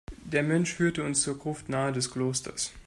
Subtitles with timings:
[0.25, 2.73] Der Mönch führte uns zur Gruft nahe des Klosters.